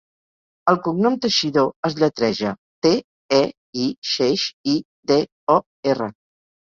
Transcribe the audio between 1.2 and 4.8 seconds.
'Teixidor' es lletreja te, e, i, xeix, i,